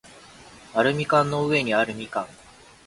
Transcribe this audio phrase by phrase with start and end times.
[0.73, 2.25] アルミ缶の上にある蜜柑